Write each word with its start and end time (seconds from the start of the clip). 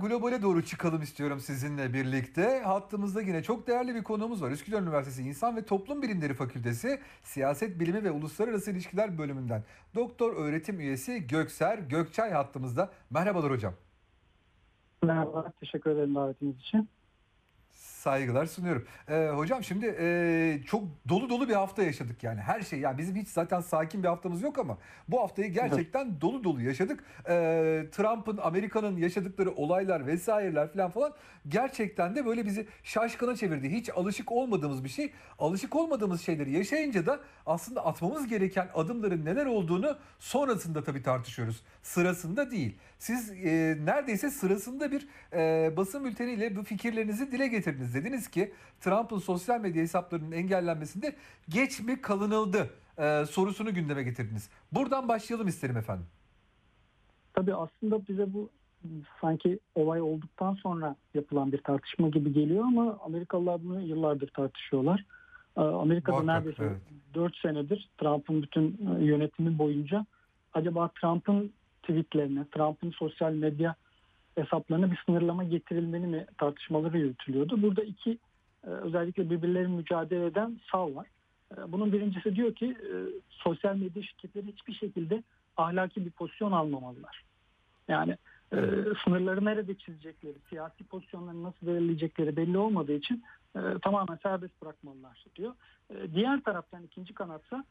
globale 0.00 0.42
doğru 0.42 0.64
çıkalım 0.64 1.02
istiyorum 1.02 1.40
sizinle 1.40 1.92
birlikte. 1.92 2.62
Hattımızda 2.64 3.22
yine 3.22 3.42
çok 3.42 3.66
değerli 3.66 3.94
bir 3.94 4.02
konuğumuz 4.02 4.42
var. 4.42 4.50
Üsküdar 4.50 4.82
Üniversitesi 4.82 5.28
İnsan 5.28 5.56
ve 5.56 5.64
Toplum 5.64 6.02
Bilimleri 6.02 6.34
Fakültesi 6.34 7.00
Siyaset 7.22 7.80
Bilimi 7.80 8.04
ve 8.04 8.10
Uluslararası 8.10 8.70
İlişkiler 8.70 9.18
Bölümünden 9.18 9.64
Doktor 9.94 10.36
Öğretim 10.36 10.80
Üyesi 10.80 11.26
Gökser 11.26 11.78
Gökçay 11.78 12.30
hattımızda. 12.30 12.90
Merhabalar 13.10 13.50
hocam. 13.50 13.74
Merhaba, 15.02 15.52
teşekkür 15.60 15.90
ederim 15.90 16.14
davetiniz 16.14 16.56
için 16.56 16.88
saygılar 18.02 18.46
sunuyorum. 18.46 18.86
Ee, 19.08 19.28
hocam 19.34 19.64
şimdi 19.64 19.96
e, 20.00 20.60
çok 20.66 20.84
dolu 21.08 21.28
dolu 21.28 21.48
bir 21.48 21.54
hafta 21.54 21.82
yaşadık 21.82 22.22
yani 22.22 22.40
her 22.40 22.60
şey. 22.60 22.80
Yani 22.80 22.98
bizim 22.98 23.16
hiç 23.16 23.28
zaten 23.28 23.60
sakin 23.60 24.02
bir 24.02 24.08
haftamız 24.08 24.42
yok 24.42 24.58
ama 24.58 24.78
bu 25.08 25.20
haftayı 25.20 25.52
gerçekten 25.52 26.20
dolu 26.20 26.44
dolu 26.44 26.62
yaşadık. 26.62 27.04
Ee, 27.28 27.84
Trump'ın, 27.92 28.36
Amerika'nın 28.36 28.96
yaşadıkları 28.96 29.50
olaylar 29.50 30.06
vesaireler 30.06 30.72
falan 30.90 31.02
falan 31.02 31.14
gerçekten 31.48 32.16
de 32.16 32.26
böyle 32.26 32.46
bizi 32.46 32.66
şaşkına 32.82 33.36
çevirdi. 33.36 33.70
Hiç 33.70 33.90
alışık 33.90 34.32
olmadığımız 34.32 34.84
bir 34.84 34.88
şey. 34.88 35.12
Alışık 35.38 35.76
olmadığımız 35.76 36.22
şeyleri 36.22 36.50
yaşayınca 36.50 37.06
da 37.06 37.20
aslında 37.46 37.86
atmamız 37.86 38.26
gereken 38.26 38.68
adımların 38.74 39.24
neler 39.24 39.46
olduğunu 39.46 39.98
sonrasında 40.18 40.84
tabii 40.84 41.02
tartışıyoruz. 41.02 41.62
Sırasında 41.82 42.50
değil. 42.50 42.76
Siz 42.98 43.30
e, 43.30 43.78
neredeyse 43.84 44.30
sırasında 44.30 44.92
bir 44.92 45.08
e, 45.32 45.72
basın 45.76 46.04
bülteniyle 46.04 46.56
bu 46.56 46.62
fikirlerinizi 46.62 47.32
dile 47.32 47.46
getirdiniz. 47.46 47.91
Dediniz 47.94 48.30
ki 48.30 48.52
Trump'ın 48.80 49.18
sosyal 49.18 49.60
medya 49.60 49.82
hesaplarının 49.82 50.32
engellenmesinde 50.32 51.16
geç 51.48 51.80
mi 51.80 52.00
kalınıldı 52.00 52.70
e, 52.98 53.24
sorusunu 53.26 53.74
gündeme 53.74 54.02
getirdiniz. 54.02 54.48
Buradan 54.72 55.08
başlayalım 55.08 55.48
isterim 55.48 55.76
efendim. 55.76 56.06
Tabii 57.34 57.54
aslında 57.54 58.06
bize 58.08 58.32
bu 58.32 58.50
sanki 59.20 59.58
olay 59.74 60.00
olduktan 60.00 60.54
sonra 60.54 60.96
yapılan 61.14 61.52
bir 61.52 61.58
tartışma 61.58 62.08
gibi 62.08 62.32
geliyor 62.32 62.64
ama 62.64 62.98
Amerikalılar 63.04 63.64
bunu 63.64 63.80
yıllardır 63.80 64.28
tartışıyorlar. 64.28 65.04
E, 65.56 65.60
Amerika'da 65.60 66.16
Muhakkak, 66.16 66.44
neredeyse 66.44 66.64
evet. 66.64 66.80
4 67.14 67.36
senedir 67.36 67.88
Trump'ın 67.98 68.42
bütün 68.42 68.68
e, 68.70 69.04
yönetimi 69.04 69.58
boyunca 69.58 70.06
acaba 70.54 70.90
Trump'ın 71.00 71.52
tweetlerine, 71.82 72.44
Trump'ın 72.52 72.90
sosyal 72.90 73.32
medya 73.32 73.74
hesaplarına 74.34 74.90
bir 74.90 75.02
sınırlama 75.06 75.44
getirilmeli 75.44 76.06
mi 76.06 76.26
tartışmaları 76.38 76.98
yürütülüyordu. 76.98 77.62
Burada 77.62 77.82
iki 77.82 78.18
e, 78.66 78.70
özellikle 78.70 79.30
birbirlerini 79.30 79.76
mücadele 79.76 80.26
eden 80.26 80.60
sağ 80.72 80.94
var. 80.94 81.06
E, 81.56 81.72
bunun 81.72 81.92
birincisi 81.92 82.36
diyor 82.36 82.54
ki 82.54 82.66
e, 82.66 82.94
sosyal 83.30 83.76
medya 83.76 84.02
şirketleri 84.02 84.46
hiçbir 84.46 84.74
şekilde 84.74 85.22
ahlaki 85.56 86.06
bir 86.06 86.10
pozisyon 86.10 86.52
almamalılar. 86.52 87.22
Yani 87.88 88.16
e, 88.52 88.56
sınırları 89.04 89.44
nerede 89.44 89.74
çizecekleri, 89.74 90.36
siyasi 90.48 90.84
pozisyonları 90.84 91.42
nasıl 91.42 91.66
belirleyecekleri 91.66 92.36
belli 92.36 92.58
olmadığı 92.58 92.92
için 92.92 93.24
e, 93.56 93.60
tamamen 93.82 94.18
serbest 94.22 94.62
bırakmalılar 94.62 95.24
diyor. 95.36 95.54
E, 95.90 96.14
diğer 96.14 96.42
taraftan 96.42 96.82
ikinci 96.82 97.14
kanatsa 97.14 97.64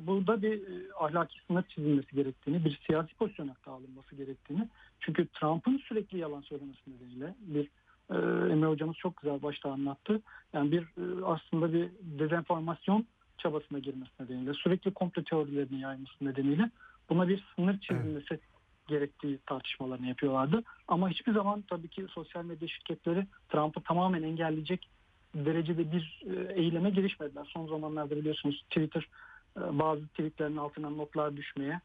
burada 0.00 0.42
bir 0.42 0.52
e, 0.52 0.92
ahlaki 1.00 1.38
sınır 1.46 1.62
çizilmesi 1.62 2.16
gerektiğini, 2.16 2.64
bir 2.64 2.80
siyasi 2.86 3.14
pozisyon 3.14 3.48
hatta 3.48 3.72
alınması 3.72 4.16
gerektiğini. 4.16 4.68
Çünkü 5.00 5.26
Trump'ın 5.26 5.78
sürekli 5.78 6.18
yalan 6.18 6.40
söylemesi 6.40 6.80
nedeniyle 6.86 7.34
bir 7.40 7.68
e, 8.10 8.14
Emre 8.52 8.66
hocamız 8.66 8.96
çok 8.96 9.16
güzel 9.16 9.42
başta 9.42 9.70
anlattı. 9.70 10.20
Yani 10.52 10.72
bir 10.72 10.82
e, 10.82 11.24
aslında 11.24 11.72
bir 11.72 11.88
dezenformasyon 12.00 13.06
çabasına 13.38 13.78
girmesi 13.78 14.10
nedeniyle, 14.20 14.54
sürekli 14.54 14.94
komplo 14.94 15.22
teorilerini 15.22 15.80
yayması 15.80 16.24
nedeniyle 16.24 16.70
buna 17.10 17.28
bir 17.28 17.44
sınır 17.56 17.80
çizilmesi 17.80 18.26
evet. 18.30 18.40
gerektiği 18.86 19.38
tartışmalarını 19.46 20.06
yapıyorlardı. 20.06 20.62
Ama 20.88 21.10
hiçbir 21.10 21.32
zaman 21.32 21.64
tabii 21.70 21.88
ki 21.88 22.06
sosyal 22.10 22.44
medya 22.44 22.68
şirketleri 22.68 23.26
Trump'ı 23.48 23.80
tamamen 23.80 24.22
engelleyecek 24.22 24.88
derecede 25.34 25.92
bir 25.92 26.22
eyleme 26.54 26.90
girişmediler. 26.90 27.50
Son 27.54 27.66
zamanlarda 27.66 28.16
biliyorsunuz 28.16 28.64
Twitter 28.70 29.08
bazı 29.56 30.06
tweetlerin 30.06 30.56
altına 30.56 30.90
notlar 30.90 31.36
düşmeye 31.36 31.80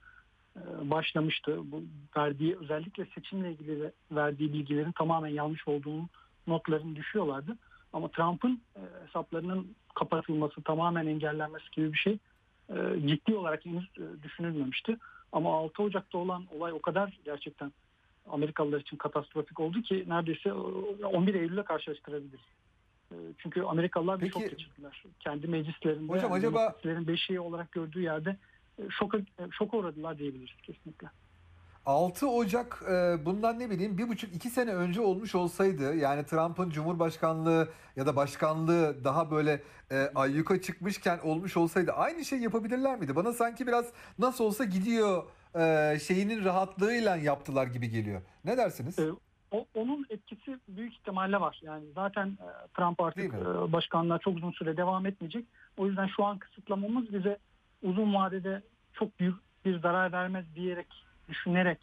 e, 0.55 0.89
başlamıştı. 0.89 1.59
Bu 1.63 1.83
verdiği 2.17 2.57
özellikle 2.57 3.05
seçimle 3.05 3.51
ilgili 3.51 3.91
verdiği 4.11 4.53
bilgilerin 4.53 4.91
tamamen 4.91 5.29
yanlış 5.29 5.67
olduğunu 5.67 6.09
notlarını 6.47 6.95
düşüyorlardı. 6.95 7.57
Ama 7.93 8.07
Trump'ın 8.07 8.61
hesaplarının 9.05 9.75
kapatılması, 9.95 10.61
tamamen 10.61 11.07
engellenmesi 11.07 11.71
gibi 11.71 11.93
bir 11.93 11.97
şey 11.97 12.17
ciddi 13.05 13.35
olarak 13.35 13.65
henüz 13.65 13.89
düşünülmemişti. 14.23 14.97
Ama 15.31 15.57
6 15.57 15.83
Ocak'ta 15.83 16.17
olan 16.17 16.45
olay 16.55 16.73
o 16.73 16.81
kadar 16.81 17.17
gerçekten 17.25 17.71
Amerikalılar 18.29 18.79
için 18.79 18.97
katastrofik 18.97 19.59
oldu 19.59 19.81
ki 19.81 20.05
neredeyse 20.07 20.53
11 20.53 21.33
Eylül'le 21.33 21.63
karşılaştırabiliriz. 21.63 22.45
Ee, 23.11 23.15
çünkü 23.37 23.61
Amerikalılar 23.61 24.21
bir 24.21 24.25
Peki, 24.25 24.33
şok 24.33 24.49
geçirdiler. 24.49 25.03
Kendi 25.19 25.47
meclislerinde, 25.47 26.13
hocam, 26.13 26.31
acaba... 26.31 26.75
beşiği 26.85 27.39
olarak 27.39 27.71
gördüğü 27.71 28.01
yerde 28.01 28.37
e, 28.79 28.83
şoka, 28.89 29.17
e, 29.17 29.23
şoka 29.51 29.77
uğradılar 29.77 30.17
diyebiliriz 30.17 30.61
kesinlikle. 30.63 31.07
6 31.85 32.29
Ocak 32.29 32.83
e, 32.91 33.25
bundan 33.25 33.59
ne 33.59 33.69
bileyim 33.69 33.97
bir 33.97 34.09
buçuk 34.09 34.35
iki 34.35 34.49
sene 34.49 34.73
önce 34.73 35.01
olmuş 35.01 35.35
olsaydı 35.35 35.95
yani 35.95 36.25
Trump'ın 36.25 36.69
Cumhurbaşkanlığı 36.69 37.69
ya 37.95 38.05
da 38.05 38.15
başkanlığı 38.15 39.03
daha 39.03 39.31
böyle 39.31 39.63
e, 39.91 40.11
ayyuka 40.15 40.61
çıkmışken 40.61 41.19
olmuş 41.23 41.57
olsaydı 41.57 41.91
aynı 41.91 42.25
şey 42.25 42.39
yapabilirler 42.39 42.99
miydi? 42.99 43.15
Bana 43.15 43.33
sanki 43.33 43.67
biraz 43.67 43.85
nasıl 44.19 44.43
olsa 44.43 44.63
gidiyor 44.63 45.23
e, 45.55 45.99
şeyinin 45.99 46.45
rahatlığıyla 46.45 47.15
yaptılar 47.15 47.67
gibi 47.67 47.89
geliyor. 47.89 48.21
Ne 48.45 48.57
dersiniz? 48.57 48.99
E, 48.99 49.09
o, 49.51 49.65
onun 49.73 50.05
etkisi 50.09 50.59
büyük 50.67 50.93
ihtimalle 50.93 51.41
var. 51.41 51.59
Yani 51.63 51.85
zaten 51.95 52.27
e, 52.27 52.67
Trump 52.77 53.01
artık 53.01 53.33
e, 53.33 53.71
başkanlığa 53.71 54.19
çok 54.19 54.37
uzun 54.37 54.51
süre 54.51 54.77
devam 54.77 55.05
etmeyecek. 55.05 55.45
O 55.77 55.87
yüzden 55.87 56.07
şu 56.07 56.25
an 56.25 56.37
kısıtlamamız 56.37 57.13
bize 57.13 57.37
uzun 57.83 58.13
vadede 58.13 58.61
çok 58.93 59.19
büyük 59.19 59.35
bir 59.65 59.79
zarar 59.79 60.11
vermez 60.11 60.45
diyerek, 60.55 60.87
düşünerek 61.29 61.77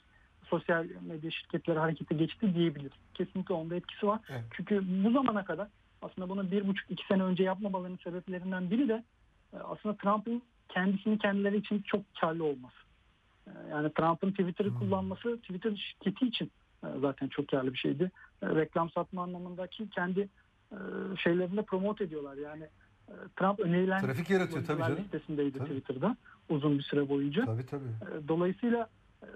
sosyal 0.51 0.87
medya 1.01 1.31
şirketleri 1.31 1.79
harekete 1.79 2.15
geçti 2.15 2.55
diyebilir. 2.55 2.93
Kesinlikle 3.15 3.55
onda 3.55 3.75
etkisi 3.77 4.07
var. 4.07 4.21
Evet. 4.29 4.45
Çünkü 4.57 5.05
bu 5.05 5.11
zamana 5.11 5.45
kadar 5.45 5.69
aslında 6.03 6.29
bunu 6.29 6.51
bir 6.51 6.69
buçuk 6.69 6.91
iki 6.91 7.07
sene 7.07 7.23
önce 7.23 7.43
yapmamalarının 7.43 7.99
sebeplerinden 8.05 8.71
biri 8.71 8.89
de 8.89 9.05
e, 9.53 9.57
aslında 9.57 9.97
Trump'ın 9.97 10.43
kendisini 10.69 11.19
kendileri 11.19 11.57
için 11.57 11.83
çok 11.83 12.01
karlı 12.21 12.45
olması. 12.45 12.77
E, 13.47 13.51
yani 13.71 13.93
Trump'ın 13.93 14.31
Twitter'ı 14.31 14.71
hmm. 14.71 14.79
kullanması 14.79 15.37
Twitter 15.37 15.77
şirketi 15.77 16.27
için 16.27 16.51
zaten 17.01 17.29
çok 17.29 17.49
karlı 17.49 17.73
bir 17.73 17.79
şeydi. 17.79 18.11
E, 18.43 18.47
reklam 18.47 18.91
satma 18.91 19.23
anlamındaki 19.23 19.91
kendi 19.91 20.29
e, 20.73 20.77
şeylerinde 21.17 21.63
promote 21.63 22.05
ediyorlar. 22.05 22.37
Yani 22.37 22.67
Trump 23.37 23.61
önerilen 23.61 24.01
trafik 24.01 24.31
yaratıyor 24.31 24.65
tabii 24.67 24.83
canım. 24.83 24.97
listesindeydi 24.97 25.59
tabii. 25.59 25.69
Twitter'da 25.69 26.17
uzun 26.49 26.79
bir 26.79 26.83
süre 26.83 27.09
boyunca. 27.09 27.45
Tabii 27.45 27.67
tabii. 27.67 28.29
Dolayısıyla 28.29 28.89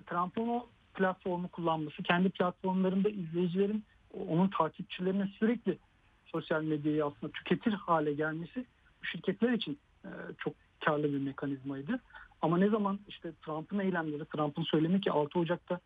Trump'ın 0.07 0.49
o 0.49 0.67
platformu 0.95 1.49
kullanması, 1.49 2.03
kendi 2.03 2.31
platformlarında 2.31 3.09
izleyicilerin, 3.09 3.85
onun 4.29 4.49
takipçilerinin 4.49 5.27
sürekli 5.27 5.79
sosyal 6.27 6.63
medyayı 6.63 7.05
aslında 7.05 7.33
tüketir 7.33 7.73
hale 7.73 8.13
gelmesi 8.13 8.67
bu 9.03 9.07
şirketler 9.07 9.53
için 9.53 9.79
çok 10.39 10.55
karlı 10.85 11.13
bir 11.13 11.19
mekanizmaydı. 11.19 12.01
Ama 12.43 12.59
ne 12.59 12.69
zaman 12.69 12.99
işte 13.09 13.33
Trump'ın 13.45 13.79
eylemleri, 13.79 14.25
Trump'ın 14.25 14.63
söylemi 14.63 15.01
ki 15.01 15.11
6 15.11 15.39
Ocak'ta 15.39 15.75
e, 15.75 15.79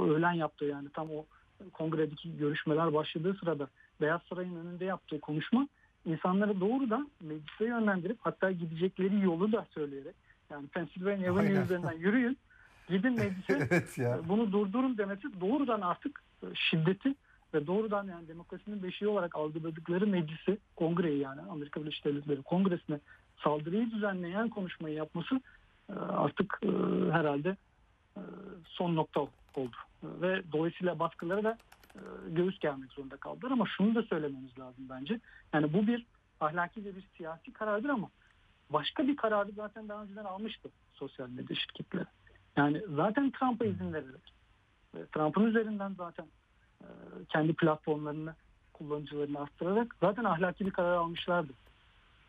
öğlen 0.00 0.32
yaptığı 0.32 0.64
yani 0.64 0.88
tam 0.88 1.08
o 1.10 1.24
kongredeki 1.72 2.36
görüşmeler 2.38 2.94
başladığı 2.94 3.34
sırada 3.34 3.68
Beyaz 4.00 4.20
Saray'ın 4.22 4.56
önünde 4.56 4.84
yaptığı 4.84 5.20
konuşma 5.20 5.68
insanları 6.06 6.60
doğrudan 6.60 7.10
meclise 7.20 7.64
yönlendirip 7.64 8.18
hatta 8.20 8.50
gidecekleri 8.50 9.24
yolu 9.24 9.52
da 9.52 9.66
söyleyerek 9.74 10.14
yani 10.50 10.66
Pennsylvania 10.66 11.32
Avenue 11.32 11.64
üzerinden 11.64 11.98
yürüyün 11.98 12.38
gidin 12.88 13.12
meclise 13.12 13.68
evet 13.70 13.98
ya. 13.98 14.16
E, 14.16 14.28
bunu 14.28 14.52
durdurun 14.52 14.98
demesi 14.98 15.40
doğrudan 15.40 15.80
artık 15.80 16.22
e, 16.42 16.46
şiddeti 16.54 17.14
ve 17.54 17.66
doğrudan 17.66 18.04
yani 18.04 18.28
demokrasinin 18.28 18.82
beşiği 18.82 19.08
olarak 19.08 19.36
algıladıkları 19.36 20.06
meclisi, 20.06 20.58
kongreyi 20.76 21.18
yani 21.18 21.40
Amerika 21.50 21.80
Birleşik 21.80 22.04
Devletleri 22.04 22.42
kongresine 22.42 23.00
saldırıyı 23.44 23.90
düzenleyen 23.90 24.48
konuşmayı 24.48 24.94
yapması 24.94 25.40
artık 26.08 26.60
herhalde 27.12 27.48
e, 27.48 27.56
son 28.64 28.96
nokta 28.96 29.20
oldu. 29.54 29.76
Ve 30.02 30.42
dolayısıyla 30.52 30.98
baskılara 30.98 31.44
da 31.44 31.58
e, 31.94 32.00
göğüs 32.28 32.58
gelmek 32.58 32.92
zorunda 32.92 33.16
kaldılar 33.16 33.50
ama 33.50 33.66
şunu 33.76 33.94
da 33.94 34.02
söylememiz 34.02 34.58
lazım 34.58 34.86
bence. 34.90 35.20
Yani 35.52 35.72
bu 35.72 35.86
bir 35.86 36.06
ahlaki 36.40 36.84
ve 36.84 36.96
bir 36.96 37.04
siyasi 37.16 37.52
karardır 37.52 37.88
ama 37.88 38.08
başka 38.70 39.06
bir 39.06 39.16
kararı 39.16 39.52
zaten 39.52 39.88
daha 39.88 40.02
önceden 40.02 40.24
almıştı 40.24 40.68
sosyal 40.94 41.28
medya 41.28 41.56
şirketleri. 41.56 42.04
Yani 42.56 42.82
zaten 42.96 43.30
Trump'a 43.30 43.64
izin 43.64 43.92
vererek 43.92 44.32
Trump'ın 45.12 45.46
üzerinden 45.46 45.94
zaten 45.98 46.26
e, 46.80 46.86
kendi 47.28 47.54
platformlarını 47.54 48.34
kullanıcılarını 48.72 49.40
arttırarak 49.40 49.96
zaten 50.00 50.24
ahlaki 50.24 50.66
bir 50.66 50.70
karar 50.70 50.96
almışlardı. 50.96 51.52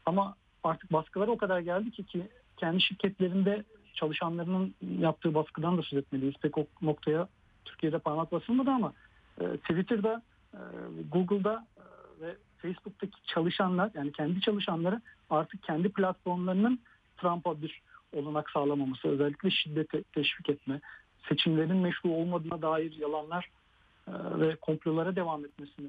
Ama 0.05 0.35
artık 0.63 0.93
baskılar 0.93 1.27
o 1.27 1.37
kadar 1.37 1.59
geldi 1.59 1.91
ki, 1.91 2.03
ki 2.05 2.29
kendi 2.57 2.81
şirketlerinde 2.81 3.63
çalışanlarının 3.93 4.73
yaptığı 4.99 5.33
baskıdan 5.33 5.77
da 5.77 5.81
söz 5.81 5.99
etmeliyiz. 5.99 6.35
Pek 6.41 6.57
o 6.57 6.67
noktaya 6.81 7.27
Türkiye'de 7.65 7.99
parmak 7.99 8.31
basılmadı 8.31 8.69
ama 8.71 8.93
E, 9.41 9.57
Twitter'da, 9.57 10.21
e, 10.53 10.59
Google'da 11.11 11.67
e, 11.77 11.83
ve 12.21 12.35
Facebook'taki 12.57 13.17
çalışanlar 13.27 13.91
yani 13.93 14.11
kendi 14.11 14.41
çalışanları 14.41 15.01
artık 15.29 15.63
kendi 15.63 15.89
platformlarının 15.89 16.79
Trump'a 17.17 17.61
bir 17.61 17.81
olanak 18.13 18.49
sağlamaması, 18.49 19.07
özellikle 19.07 19.51
şiddete 19.51 20.03
teşvik 20.03 20.49
etme, 20.49 20.81
seçimlerin 21.29 21.77
meşru 21.77 22.09
olmadığına 22.09 22.61
dair 22.61 22.91
yalanlar 22.97 23.49
e, 24.07 24.11
ve 24.39 24.55
komplolara 24.55 25.15
devam 25.15 25.45
etmesini 25.45 25.87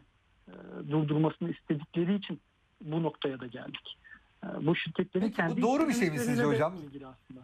e, 0.49 0.53
durdurmasını 0.91 1.51
istedikleri 1.51 2.15
için 2.15 2.41
bu 2.81 3.03
noktaya 3.03 3.41
da 3.41 3.47
geldik. 3.47 3.97
E, 4.45 4.67
bu 4.67 4.77
şirketlerin 4.77 5.25
Peki, 5.25 5.37
kendi 5.37 5.57
bu 5.57 5.63
doğru 5.63 5.89
bir 5.89 5.95
şey 5.95 6.11
mi 6.11 6.19
sizce 6.19 6.45
hocam? 6.45 6.73
aslında. 6.75 7.41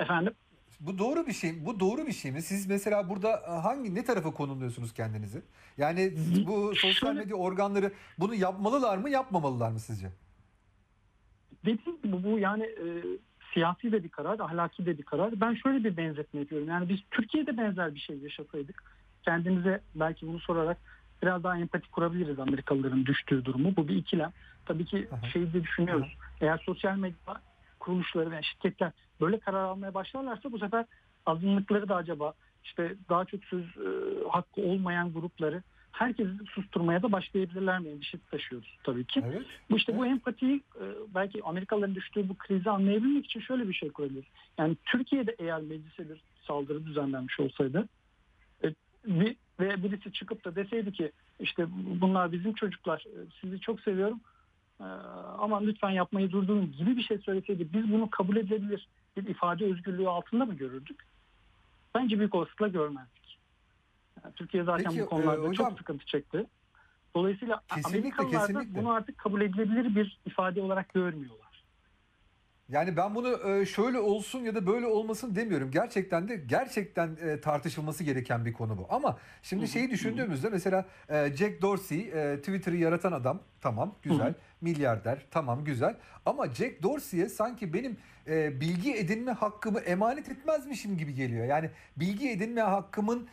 Efendim? 0.00 0.34
Bu 0.80 0.98
doğru 0.98 1.26
bir 1.26 1.32
şey. 1.32 1.66
Bu 1.66 1.80
doğru 1.80 2.06
bir 2.06 2.12
şey 2.12 2.32
mi? 2.32 2.42
Siz 2.42 2.66
mesela 2.66 3.08
burada 3.08 3.30
e, 3.30 3.50
hangi 3.50 3.94
ne 3.94 4.04
tarafa 4.04 4.30
konumluyorsunuz 4.30 4.94
kendinizi? 4.94 5.42
Yani 5.78 6.12
bu 6.46 6.74
sosyal 6.76 7.14
medya 7.14 7.36
organları 7.36 7.92
bunu 8.18 8.34
yapmalılar 8.34 8.98
mı, 8.98 9.10
yapmamalılar 9.10 9.70
mı 9.70 9.80
sizce? 9.80 10.08
Dediğim 11.64 12.02
gibi 12.02 12.22
bu 12.22 12.38
yani 12.38 12.62
e, 12.62 12.86
siyasi 13.54 13.92
de 13.92 14.04
bir 14.04 14.08
karar, 14.08 14.38
ahlaki 14.38 14.86
de 14.86 14.98
bir 14.98 15.02
karar. 15.02 15.40
Ben 15.40 15.54
şöyle 15.54 15.84
bir 15.84 15.96
benzetme 15.96 16.40
yapıyorum. 16.40 16.68
Yani 16.68 16.88
biz 16.88 17.00
Türkiye'de 17.10 17.56
benzer 17.56 17.94
bir 17.94 18.00
şey 18.00 18.18
yaşasaydık 18.18 18.82
kendimize 19.22 19.80
belki 19.94 20.26
bunu 20.26 20.40
sorarak 20.40 20.78
biraz 21.22 21.44
daha 21.44 21.58
empati 21.58 21.90
kurabiliriz 21.90 22.38
Amerikalıların 22.38 23.06
düştüğü 23.06 23.44
durumu. 23.44 23.76
Bu 23.76 23.88
bir 23.88 23.96
ikilem. 23.96 24.32
Tabii 24.66 24.84
ki 24.84 25.08
Aha. 25.12 25.26
şeyi 25.26 25.52
de 25.52 25.62
düşünüyoruz. 25.62 26.16
Eğer 26.40 26.62
sosyal 26.66 26.96
medya 26.96 27.16
kuruluşları 27.80 28.30
ve 28.30 28.42
şirketler 28.42 28.92
böyle 29.22 29.38
karar 29.38 29.64
almaya 29.64 29.94
başlarlarsa 29.94 30.52
bu 30.52 30.58
sefer 30.58 30.84
azınlıkları 31.26 31.88
da 31.88 31.96
acaba 31.96 32.32
işte 32.64 32.96
daha 33.08 33.24
çok 33.24 33.44
söz 33.44 33.64
e, 33.64 33.88
hakkı 34.30 34.60
olmayan 34.60 35.12
grupları 35.12 35.62
herkesi 35.92 36.30
susturmaya 36.54 37.02
da 37.02 37.12
başlayabilirler 37.12 37.78
mi 37.78 37.88
endişesi 37.88 38.30
taşıyoruz 38.30 38.78
tabii 38.84 39.04
ki. 39.04 39.22
Evet. 39.26 39.42
Bu 39.70 39.76
işte 39.76 39.98
bu 39.98 40.06
Evet. 40.06 40.12
empatiyi 40.12 40.56
e, 40.56 40.84
belki 41.14 41.44
Amerikalıların 41.44 41.94
düştüğü 41.94 42.28
bu 42.28 42.34
krizi 42.34 42.70
anlayabilmek 42.70 43.24
için 43.24 43.40
şöyle 43.40 43.68
bir 43.68 43.74
şey 43.74 43.90
kurabiliriz. 43.90 44.24
Yani 44.58 44.76
Türkiye'de 44.84 45.36
eğer 45.38 45.60
meclise 45.60 46.08
bir 46.10 46.22
saldırı 46.46 46.86
düzenlenmiş 46.86 47.40
olsaydı 47.40 47.88
e, 48.64 48.74
bir, 49.06 49.36
ve 49.60 49.82
birisi 49.82 50.12
çıkıp 50.12 50.44
da 50.44 50.56
deseydi 50.56 50.92
ki 50.92 51.12
işte 51.40 51.66
bunlar 52.00 52.32
bizim 52.32 52.54
çocuklar 52.54 53.04
e, 53.06 53.18
sizi 53.40 53.60
çok 53.60 53.80
seviyorum 53.80 54.20
e, 54.80 54.84
aman 55.38 55.66
lütfen 55.66 55.90
yapmayı 55.90 56.30
durdurun 56.30 56.72
gibi 56.72 56.96
bir 56.96 57.02
şey 57.02 57.18
söyleseydi 57.18 57.68
biz 57.72 57.92
bunu 57.92 58.10
kabul 58.10 58.36
edilebilir 58.36 58.88
bir 59.16 59.26
ifade 59.26 59.64
özgürlüğü 59.64 60.08
altında 60.08 60.44
mı 60.46 60.54
görürdük? 60.54 61.04
Bence 61.94 62.18
büyük 62.18 62.34
olasılıkla 62.34 62.68
görmezdik. 62.68 63.38
Yani 64.24 64.34
Türkiye 64.34 64.64
zaten 64.64 64.84
Peki, 64.90 65.00
bu 65.00 65.06
konularda 65.06 65.42
e, 65.46 65.48
hocam- 65.48 65.68
çok 65.68 65.78
sıkıntı 65.78 66.06
çekti. 66.06 66.46
Dolayısıyla 67.14 67.60
Kesinlikle, 67.68 67.98
Amerikalılar 67.98 68.42
da 68.42 68.46
kesinlikle. 68.46 68.80
bunu 68.80 68.90
artık 68.90 69.18
kabul 69.18 69.40
edilebilir 69.40 69.94
bir 69.94 70.18
ifade 70.26 70.60
olarak 70.62 70.94
görmüyorlar. 70.94 71.41
Yani 72.72 72.96
ben 72.96 73.14
bunu 73.14 73.50
e, 73.50 73.66
şöyle 73.66 73.98
olsun 73.98 74.40
ya 74.40 74.54
da 74.54 74.66
böyle 74.66 74.86
olmasın 74.86 75.36
demiyorum. 75.36 75.70
Gerçekten 75.70 76.28
de 76.28 76.36
gerçekten 76.36 77.16
e, 77.22 77.40
tartışılması 77.40 78.04
gereken 78.04 78.44
bir 78.44 78.52
konu 78.52 78.78
bu. 78.78 78.86
Ama 78.90 79.18
şimdi 79.42 79.68
şeyi 79.68 79.90
düşündüğümüzde 79.90 80.48
mesela 80.48 80.84
e, 81.08 81.36
Jack 81.36 81.62
Dorsey 81.62 82.10
Twitter'ı 82.36 82.76
yaratan 82.76 83.12
adam 83.12 83.40
tamam 83.60 83.94
güzel. 84.02 84.34
Milyarder 84.60 85.26
tamam 85.30 85.64
güzel. 85.64 85.96
Ama 86.26 86.46
Jack 86.46 86.82
Dorsey'e 86.82 87.28
sanki 87.28 87.72
benim 87.72 87.96
bilgi 88.60 88.94
edinme 88.94 89.32
hakkımı 89.32 89.78
emanet 89.80 90.28
etmezmişim 90.28 90.98
gibi 90.98 91.14
geliyor. 91.14 91.46
Yani 91.46 91.70
bilgi 91.96 92.30
edinme 92.30 92.60
hakkımın 92.60 93.28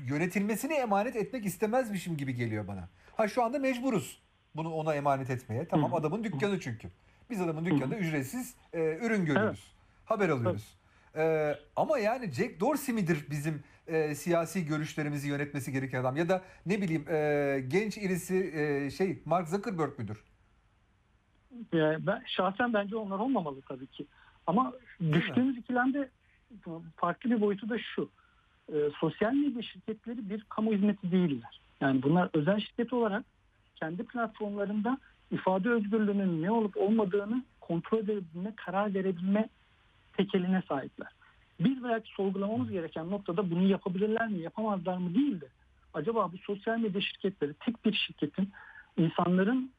yönetilmesini 0.00 0.72
emanet 0.72 1.16
etmek 1.16 1.46
istemezmişim 1.46 2.16
gibi 2.16 2.34
geliyor 2.34 2.68
bana. 2.68 2.88
Ha 3.16 3.28
şu 3.28 3.42
anda 3.42 3.58
mecburuz 3.58 4.22
bunu 4.56 4.72
ona 4.74 4.94
emanet 4.94 5.30
etmeye. 5.30 5.68
Tamam 5.68 5.94
adamın 5.94 6.24
dükkanı 6.24 6.60
çünkü. 6.60 6.88
Biz 7.32 7.40
adamın 7.40 7.64
dükkanında 7.64 7.96
ücretsiz 7.96 8.54
e, 8.72 8.98
ürün 9.02 9.24
görüyoruz. 9.24 9.72
Haber 10.04 10.28
alıyoruz. 10.28 10.76
E, 11.16 11.54
ama 11.76 11.98
yani 11.98 12.32
Jack 12.32 12.60
Dorsey 12.60 12.94
midir 12.94 13.26
bizim 13.30 13.62
e, 13.86 14.14
siyasi 14.14 14.66
görüşlerimizi 14.66 15.28
yönetmesi 15.28 15.72
gereken 15.72 16.00
adam 16.00 16.16
ya 16.16 16.28
da 16.28 16.42
ne 16.66 16.82
bileyim 16.82 17.08
e, 17.08 17.64
genç 17.68 17.96
irisi 17.96 18.52
e, 18.54 18.90
şey 18.90 19.22
Mark 19.24 19.48
Zuckerberg 19.48 19.98
müdür? 19.98 20.24
Yani 21.72 22.06
ben, 22.06 22.22
şahsen 22.26 22.74
bence 22.74 22.96
onlar 22.96 23.18
olmamalı 23.18 23.60
tabii 23.68 23.86
ki. 23.86 24.06
Ama 24.46 24.72
mi? 25.00 25.12
düştüğümüz 25.12 25.58
ikilemde 25.58 26.08
farklı 26.96 27.30
bir 27.30 27.40
boyutu 27.40 27.68
da 27.68 27.78
şu. 27.78 28.10
Ee, 28.72 28.74
sosyal 29.00 29.32
medya 29.32 29.62
şirketleri 29.62 30.30
bir 30.30 30.44
kamu 30.48 30.72
hizmeti 30.72 31.12
değiller. 31.12 31.60
Yani 31.80 32.02
bunlar 32.02 32.30
özel 32.34 32.60
şirket 32.60 32.92
olarak 32.92 33.24
kendi 33.76 34.04
platformlarında 34.04 34.98
ifade 35.32 35.70
özgürlüğünün 35.70 36.42
ne 36.42 36.50
olup 36.50 36.76
olmadığını 36.76 37.44
kontrol 37.60 37.98
edebilme, 37.98 38.52
karar 38.56 38.94
verebilme 38.94 39.48
tekeline 40.16 40.62
sahipler. 40.68 41.08
Biz 41.60 41.84
belki 41.84 42.10
sorgulamamız 42.10 42.70
gereken 42.70 43.10
noktada 43.10 43.50
bunu 43.50 43.62
yapabilirler 43.62 44.28
mi, 44.28 44.38
yapamazlar 44.38 44.96
mı 44.96 45.14
değil 45.14 45.40
de 45.40 45.46
acaba 45.94 46.32
bu 46.32 46.38
sosyal 46.38 46.78
medya 46.78 47.00
şirketleri 47.00 47.54
tek 47.54 47.84
bir 47.84 47.92
şirketin 47.92 48.50
insanların 48.96 49.70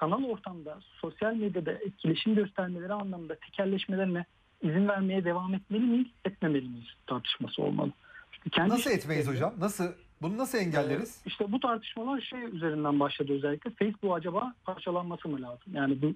sanal 0.00 0.24
ortamda 0.24 0.78
sosyal 1.00 1.34
medyada 1.34 1.72
etkileşim 1.72 2.34
göstermeleri 2.34 2.92
anlamında 2.92 3.34
tekelleşmelerine 3.34 4.24
izin 4.62 4.88
vermeye 4.88 5.24
devam 5.24 5.54
etmeli 5.54 5.84
miyiz, 5.84 6.08
etmemeli 6.24 6.68
miyiz 6.68 6.88
tartışması 7.06 7.62
olmalı. 7.62 7.92
Çünkü 8.32 8.50
kendi 8.50 8.70
Nasıl 8.70 8.90
etmeyiz 8.90 9.28
hocam? 9.28 9.54
Nasıl 9.58 9.92
bunu 10.22 10.38
nasıl 10.38 10.58
engelleriz? 10.58 11.22
ee, 11.24 11.28
İşte 11.28 11.52
bu 11.52 11.60
tartışmalar 11.60 12.20
şey 12.20 12.44
üzerinden 12.44 13.00
başladı 13.00 13.32
özellikle. 13.32 13.70
Facebook 13.70 14.16
acaba 14.16 14.54
parçalanması 14.64 15.28
mı 15.28 15.42
lazım? 15.42 15.72
Yani 15.74 16.02
bu 16.02 16.14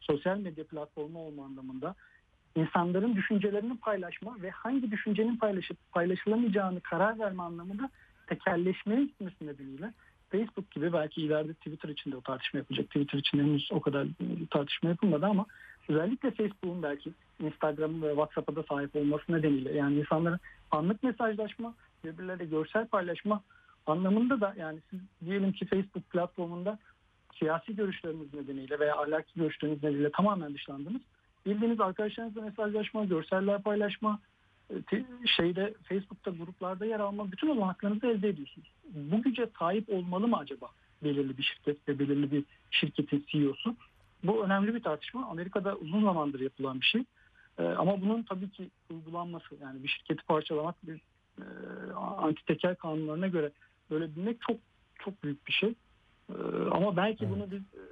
sosyal 0.00 0.38
medya 0.38 0.64
platformu 0.64 1.18
olma 1.18 1.44
anlamında 1.44 1.94
insanların 2.56 3.16
düşüncelerini 3.16 3.76
paylaşma 3.76 4.36
ve 4.42 4.50
hangi 4.50 4.90
düşüncenin 4.90 5.36
paylaşıp 5.36 5.76
paylaşılamayacağını 5.92 6.80
karar 6.80 7.18
verme 7.18 7.42
anlamında 7.42 7.90
tekelleşmeye 8.26 9.04
gitmesi 9.04 9.46
nedeniyle 9.46 9.92
Facebook 10.30 10.70
gibi 10.70 10.92
belki 10.92 11.22
ileride 11.22 11.54
Twitter 11.54 11.88
için 11.88 12.12
de 12.12 12.16
o 12.16 12.20
tartışma 12.20 12.58
yapılacak. 12.58 12.86
Twitter 12.86 13.18
için 13.18 13.38
henüz 13.38 13.68
o 13.72 13.80
kadar 13.80 14.04
e, 14.04 14.46
tartışma 14.50 14.88
yapılmadı 14.88 15.26
ama 15.26 15.46
özellikle 15.88 16.30
Facebook'un 16.30 16.82
belki 16.82 17.12
Instagram'ın 17.40 18.02
ve 18.02 18.08
WhatsApp'a 18.08 18.56
da 18.56 18.62
sahip 18.62 18.96
olması 18.96 19.32
nedeniyle 19.32 19.72
yani 19.72 19.98
insanların 19.98 20.40
anlık 20.70 21.02
mesajlaşma 21.02 21.74
birbirleriyle 22.04 22.44
görsel 22.44 22.86
paylaşma 22.86 23.42
anlamında 23.86 24.40
da 24.40 24.54
yani 24.58 24.78
siz 24.90 25.00
diyelim 25.24 25.52
ki 25.52 25.66
Facebook 25.66 26.10
platformunda 26.10 26.78
siyasi 27.38 27.76
görüşleriniz 27.76 28.34
nedeniyle 28.34 28.78
veya 28.78 28.96
ahlaki 28.96 29.32
görüşleriniz 29.36 29.82
nedeniyle 29.82 30.10
tamamen 30.10 30.54
dışlandınız. 30.54 31.02
Bildiğiniz 31.46 31.80
arkadaşlarınızla 31.80 32.42
mesajlaşma, 32.42 33.04
görseller 33.04 33.62
paylaşma, 33.62 34.18
e, 34.70 35.04
şeyde 35.36 35.74
Facebook'ta 35.84 36.30
gruplarda 36.30 36.86
yer 36.86 37.00
alma 37.00 37.32
bütün 37.32 37.48
olanaklarınızı 37.48 38.06
elde 38.06 38.28
ediyorsunuz. 38.28 38.72
Bu 38.94 39.22
güce 39.22 39.48
sahip 39.58 39.88
olmalı 39.88 40.28
mı 40.28 40.36
acaba 40.36 40.68
belirli 41.04 41.38
bir 41.38 41.42
şirket 41.42 41.88
ve 41.88 41.98
belirli 41.98 42.32
bir 42.32 42.44
şirketin 42.70 43.24
CEO'su? 43.28 43.76
Bu 44.24 44.44
önemli 44.44 44.74
bir 44.74 44.82
tartışma. 44.82 45.26
Amerika'da 45.26 45.76
uzun 45.76 46.04
zamandır 46.04 46.40
yapılan 46.40 46.80
bir 46.80 46.86
şey. 46.86 47.04
Ee, 47.58 47.62
ama 47.62 48.00
bunun 48.00 48.22
tabii 48.22 48.50
ki 48.50 48.70
uygulanması 48.90 49.54
yani 49.62 49.82
bir 49.82 49.88
şirketi 49.88 50.22
parçalamak 50.26 50.86
bir 50.86 51.00
e, 51.38 51.44
anti 51.94 52.44
tekel 52.44 52.74
kanunlarına 52.74 53.28
göre 53.28 53.52
böyle 53.90 54.16
bilmek 54.16 54.40
çok 54.40 54.56
çok 54.98 55.22
büyük 55.22 55.46
bir 55.46 55.52
şey. 55.52 55.74
Ee, 56.30 56.34
ama 56.70 56.96
belki 56.96 57.24
Evet. 57.24 57.34
bunu 57.34 57.50
biz 57.50 57.60
e, 57.60 57.82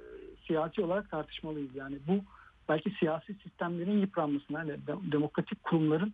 siyasi 0.47 0.81
olarak 0.81 1.11
tartışmalıyız. 1.11 1.75
Yani 1.75 1.97
bu 2.07 2.23
belki 2.69 2.91
siyasi 2.99 3.33
sistemlerin 3.33 3.97
yıpranmasına, 3.97 4.59
yani 4.59 4.71
de- 4.87 5.11
demokratik 5.11 5.63
kurumların 5.63 6.13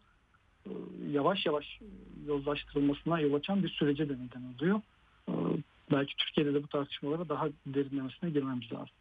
e, 0.66 0.72
yavaş 1.12 1.46
yavaş 1.46 1.82
e, 1.82 1.86
yozlaştırılmasına 2.26 3.20
yol 3.20 3.34
açan 3.34 3.64
bir 3.64 3.70
sürece 3.70 4.10
de 4.10 4.14
neden 4.14 4.54
oluyor. 4.56 4.82
Belki 5.92 6.16
Türkiye'de 6.16 6.54
de 6.54 6.64
bu 6.64 6.68
tartışmalara 6.68 7.30
daha 7.30 7.48
derinlemesine 7.66 8.30
girmemiz 8.30 8.72
lazım. 8.74 8.96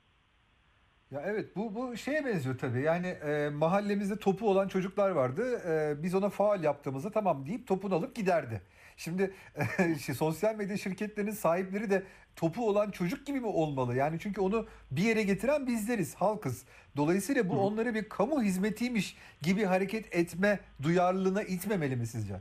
Ya 1.13 1.23
evet 1.27 1.57
bu 1.57 1.75
bu 1.75 1.97
şeye 1.97 2.25
benziyor 2.25 2.59
tabii. 2.59 2.83
Yani 2.83 3.07
e, 3.07 3.49
mahallemizde 3.49 4.17
topu 4.17 4.51
olan 4.51 4.69
çocuklar 4.69 5.11
vardı. 5.11 5.61
E, 5.69 6.03
biz 6.03 6.15
ona 6.15 6.29
faal 6.29 6.65
yaptığımızda 6.65 7.11
tamam 7.11 7.47
deyip 7.47 7.67
topunu 7.67 7.95
alıp 7.95 8.15
giderdi. 8.15 8.63
Şimdi 8.97 9.35
e, 9.79 9.95
şey, 9.99 10.15
sosyal 10.15 10.57
medya 10.57 10.77
şirketlerinin 10.77 11.33
sahipleri 11.33 11.91
de 11.91 12.03
topu 12.37 12.69
olan 12.69 12.91
çocuk 12.91 13.27
gibi 13.27 13.41
mi 13.41 13.47
olmalı? 13.47 13.97
Yani 13.97 14.19
çünkü 14.21 14.41
onu 14.41 14.67
bir 14.91 15.03
yere 15.03 15.23
getiren 15.23 15.67
bizleriz, 15.67 16.15
halkız. 16.15 16.65
Dolayısıyla 16.97 17.49
bu 17.49 17.55
Hı. 17.55 17.59
onları 17.59 17.95
bir 17.95 18.09
kamu 18.09 18.43
hizmetiymiş 18.43 19.17
gibi 19.43 19.65
hareket 19.65 20.15
etme 20.17 20.61
duyarlılığına 20.83 21.43
itmemeli 21.43 21.97
mi 21.97 22.07
sizce? 22.07 22.35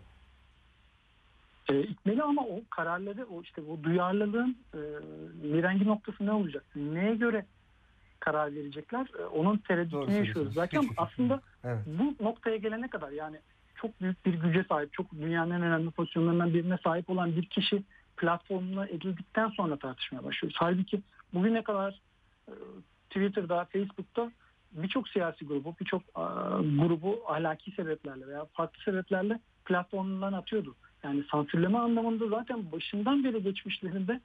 E, 1.70 1.82
itmeli 1.82 2.24
ama 2.24 2.42
o 2.42 2.62
kararları, 2.70 3.26
o 3.26 3.42
işte 3.42 3.62
o 3.62 3.84
duyarlılığın 3.84 4.58
e, 4.74 4.80
mirengi 5.48 5.86
noktası 5.86 6.26
ne 6.26 6.32
olacak? 6.32 6.64
Neye 6.76 7.16
göre 7.16 7.46
karar 8.22 8.56
verecekler? 8.56 9.08
E, 9.20 9.26
onun 9.26 9.58
tereddütünü 9.58 10.14
yaşıyoruz. 10.14 10.54
Zaten 10.54 10.82
fikrim 10.82 11.04
aslında. 11.04 11.42
Evet. 11.64 11.80
bu 11.86 12.24
noktaya 12.24 12.58
gelene 12.58 12.88
kadar 12.88 13.12
yani 13.12 13.38
çok 13.76 14.02
büyük 14.02 14.26
bir 14.26 14.34
güce 14.34 14.66
sahip, 14.70 14.94
çok 14.94 15.12
dünyanın 15.12 15.52
en 15.52 15.62
önemli 15.62 15.92
pozisyonlarından 15.92 16.54
birine 16.54 16.78
sahip 16.84 17.10
olan 17.10 17.36
bir 17.36 17.46
kişi 17.46 17.84
platformuna 18.18 18.88
edildikten 18.88 19.50
sonra 19.50 19.78
tartışmaya 19.78 20.24
başlıyoruz. 20.24 20.58
Halbuki 20.60 21.02
bugüne 21.34 21.64
kadar 21.64 22.00
e, 22.48 22.54
Twitter'da, 23.10 23.66
Facebook'ta 23.66 24.32
birçok 24.72 25.10
siyasi 25.10 25.46
grubu, 25.46 25.76
birçok 25.80 26.02
grubu 26.80 27.24
ahlaki 27.28 27.72
sebeplerle 27.72 28.28
veya 28.28 28.46
farklı 28.54 28.84
sebeplerle 28.84 29.40
platformundan 29.66 30.34
atıyordu. 30.34 30.76
Yani 31.04 31.24
sansürleme 31.32 31.78
anlamında 31.78 32.28
zaten 32.28 32.72
başından 32.72 33.24
beri 33.24 33.44
geçmişlerinde 33.44 34.22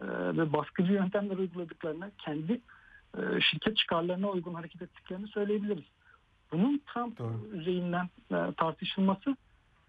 e, 0.00 0.06
ve 0.36 0.52
baskıcı 0.52 0.92
yöntemler 0.92 1.36
uyguladıklarına 1.36 2.10
kendi 2.18 2.60
şirket 3.50 3.76
çıkarlarına 3.76 4.28
uygun 4.28 4.54
hareket 4.54 4.82
ettiklerini 4.82 5.28
söyleyebiliriz. 5.28 5.84
Bunun 6.52 6.82
Trump 6.94 7.18
Doğru. 7.18 7.48
üzeyinden 7.52 8.08
e, 8.30 8.36
tartışılması 8.56 9.36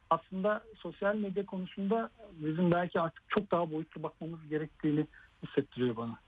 aslında 0.10 0.64
sosyal 0.78 1.16
medya 1.16 1.46
konusunda 1.46 2.10
bizim 2.32 2.72
belki 2.72 3.00
artık 3.00 3.24
çok 3.30 3.52
daha 3.52 3.72
boyutlu 3.72 4.04
bakmamız 4.04 4.48
gerektiğini 4.50 5.08
hissettiriyor 5.44 5.98
bana. 5.98 6.20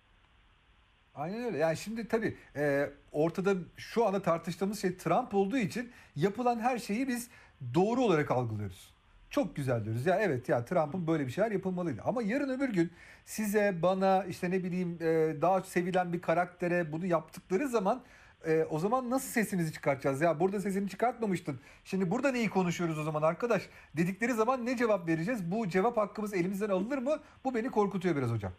Aynen 1.16 1.44
öyle. 1.44 1.58
Yani 1.58 1.77
şimdi 1.77 2.08
tabii 2.08 2.38
e, 2.56 2.89
ortada 3.12 3.56
şu 3.77 4.06
anda 4.06 4.22
tartıştığımız 4.22 4.82
şey 4.82 4.98
Trump 4.98 5.34
olduğu 5.34 5.58
için 5.58 5.92
yapılan 6.16 6.60
her 6.60 6.77
şeyi 6.80 7.08
biz 7.08 7.30
doğru 7.74 8.01
olarak 8.01 8.32
algılıyoruz. 8.32 8.97
Çok 9.29 9.55
güzel 9.55 9.86
diyoruz. 9.86 10.05
Ya 10.05 10.15
evet 10.19 10.50
ya 10.50 10.65
Trump'ın 10.65 11.07
böyle 11.07 11.27
bir 11.27 11.31
şeyler 11.31 11.51
yapılmalıydı. 11.51 12.01
Ama 12.05 12.22
yarın 12.22 12.50
öbür 12.50 12.69
gün 12.69 12.91
size, 13.25 13.81
bana 13.81 14.24
işte 14.24 14.51
ne 14.51 14.63
bileyim 14.63 14.98
e, 15.01 15.41
daha 15.41 15.62
sevilen 15.62 16.13
bir 16.13 16.22
karaktere 16.22 16.91
bunu 16.91 17.05
yaptıkları 17.05 17.67
zaman 17.67 18.01
e, 18.46 18.63
o 18.69 18.79
zaman 18.79 19.10
nasıl 19.10 19.29
sesimizi 19.29 19.74
çıkartacağız? 19.74 20.22
Ya 20.22 20.39
burada 20.39 20.60
sesini 20.62 20.89
çıkartmamıştın. 20.89 21.60
Şimdi 21.84 22.12
burada 22.12 22.31
neyi 22.31 22.50
konuşuyoruz 22.50 23.00
o 23.00 23.03
zaman 23.03 23.22
arkadaş? 23.22 23.69
Dedikleri 23.98 24.34
zaman 24.34 24.65
ne 24.65 24.77
cevap 24.77 25.07
vereceğiz? 25.07 25.51
Bu 25.51 25.69
cevap 25.69 25.98
hakkımız 25.98 26.34
elimizden 26.34 26.69
alınır 26.69 26.98
mı? 26.98 27.19
Bu 27.43 27.55
beni 27.55 27.69
korkutuyor 27.69 28.15
biraz 28.15 28.31
hocam. 28.31 28.51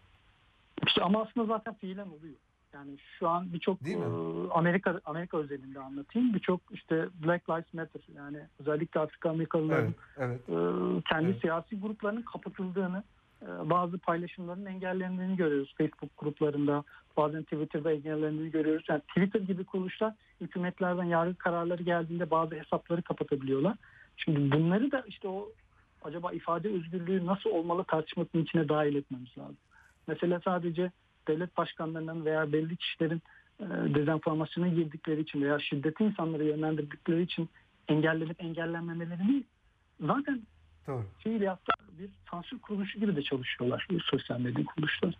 İşte 0.86 1.02
ama 1.02 1.22
aslında 1.22 1.46
zaten 1.46 1.74
fiilen 1.74 2.06
oluyor. 2.06 2.34
Yani 2.78 2.96
şu 3.18 3.28
an 3.28 3.52
birçok 3.52 3.88
e, 3.88 3.96
Amerika 4.50 5.00
Amerika 5.04 5.36
özelinde 5.36 5.80
anlatayım. 5.80 6.34
Birçok 6.34 6.60
işte 6.70 7.08
Black 7.24 7.50
Lives 7.50 7.74
Matter 7.74 8.02
yani 8.16 8.38
özellikle 8.60 9.00
Afrika 9.00 9.30
Amerikalıların 9.30 9.94
evet, 10.18 10.40
evet. 10.48 10.98
E, 10.98 11.02
kendi 11.08 11.30
evet. 11.30 11.40
siyasi 11.40 11.80
gruplarının 11.80 12.22
kapatıldığını, 12.22 13.02
e, 13.42 13.46
bazı 13.70 13.98
paylaşımların 13.98 14.66
engellendiğini 14.66 15.36
görüyoruz 15.36 15.74
Facebook 15.78 16.18
gruplarında. 16.18 16.84
Bazen 17.16 17.42
Twitter'da 17.42 17.92
engellendiğini 17.92 18.50
görüyoruz. 18.50 18.86
Yani 18.88 19.00
Twitter 19.00 19.40
gibi 19.40 19.64
kuruluşlar 19.64 20.14
hükümetlerden 20.40 21.04
yargı 21.04 21.34
kararları 21.34 21.82
geldiğinde 21.82 22.30
bazı 22.30 22.54
hesapları 22.54 23.02
kapatabiliyorlar. 23.02 23.76
Şimdi 24.16 24.52
bunları 24.52 24.92
da 24.92 25.04
işte 25.06 25.28
o 25.28 25.48
acaba 26.02 26.32
ifade 26.32 26.68
özgürlüğü 26.68 27.26
nasıl 27.26 27.50
olmalı 27.50 27.84
tartışmasının 27.84 28.42
içine 28.42 28.68
dahil 28.68 28.94
etmemiz 28.94 29.38
lazım. 29.38 29.56
Mesela 30.06 30.40
sadece 30.44 30.90
devlet 31.28 31.56
başkanlarının 31.56 32.24
veya 32.24 32.52
belli 32.52 32.76
kişilerin 32.76 33.22
e, 33.60 33.64
dezenformasyona 33.94 34.68
girdikleri 34.68 35.20
için 35.20 35.42
veya 35.42 35.58
şiddeti 35.58 36.04
insanları 36.04 36.44
yönlendirdikleri 36.44 37.22
için 37.22 37.48
engellenip 37.88 38.44
engellenmemeleri 38.44 39.28
değil. 39.28 39.44
Zaten 40.00 40.42
Doğru. 40.86 41.04
fiiliyatta 41.18 41.72
bir 41.98 42.10
sansür 42.30 42.58
kuruluşu 42.58 43.00
gibi 43.00 43.16
de 43.16 43.22
çalışıyorlar 43.22 43.86
bu 43.90 44.00
sosyal 44.00 44.40
medya 44.40 44.64
kuruluşları. 44.64 45.14